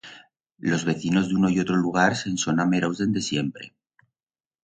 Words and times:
Los 0.69 0.83
vecinos 0.85 1.27
d'uno 1.31 1.51
y 1.55 1.59
otro 1.63 1.77
lugar 1.83 2.07
se'n 2.23 2.41
son 2.45 2.61
ameraus 2.65 2.97
dende 3.03 3.21
siempre. 3.31 3.65